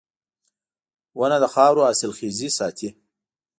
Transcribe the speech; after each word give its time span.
•ونه 1.19 1.37
د 1.43 1.45
خاورو 1.53 1.85
حاصلخېزي 1.87 2.49
ساتي. 2.57 2.89